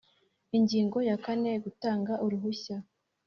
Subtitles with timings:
[0.57, 2.77] Ingingo ya kane Gutanga uruhushya